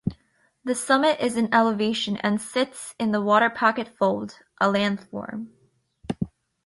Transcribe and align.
The 0.63 0.73
summit 0.73 1.19
is 1.19 1.37
in 1.37 1.53
elevation 1.53 2.17
and 2.17 2.41
sits 2.41 2.95
in 2.97 3.11
the 3.11 3.21
Waterpocket 3.21 3.87
Fold, 3.99 4.39
a 4.59 4.65
landform. 4.65 5.49